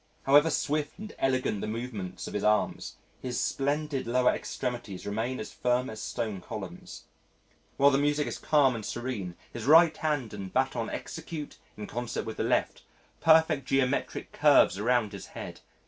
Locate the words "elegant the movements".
1.19-2.25